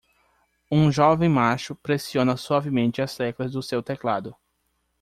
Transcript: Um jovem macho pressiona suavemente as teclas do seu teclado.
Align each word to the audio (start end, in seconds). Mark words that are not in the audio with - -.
Um 0.71 0.91
jovem 0.91 1.29
macho 1.29 1.75
pressiona 1.75 2.35
suavemente 2.35 3.03
as 3.03 3.15
teclas 3.15 3.51
do 3.51 3.61
seu 3.61 3.83
teclado. 3.83 4.35